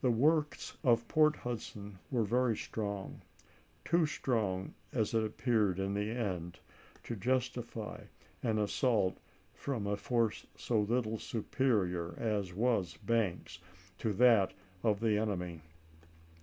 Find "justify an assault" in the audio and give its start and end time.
7.14-9.18